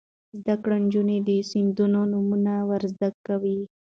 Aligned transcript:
زده 0.39 0.55
کړه 0.63 0.75
نجونو 0.83 1.15
ته 1.19 1.23
د 1.27 1.29
سیندونو 1.49 1.99
نومونه 2.11 2.53
ور 2.69 2.83
زده 2.93 3.09
کوي. 3.27 3.59